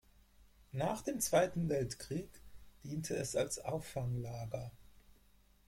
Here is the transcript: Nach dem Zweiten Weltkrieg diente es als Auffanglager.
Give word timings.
Nach 0.71 1.03
dem 1.03 1.19
Zweiten 1.19 1.69
Weltkrieg 1.69 2.41
diente 2.83 3.15
es 3.15 3.35
als 3.35 3.59
Auffanglager. 3.59 4.71